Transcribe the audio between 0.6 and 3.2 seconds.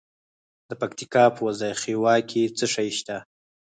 د پکتیکا په وازیخوا کې څه شی شته؟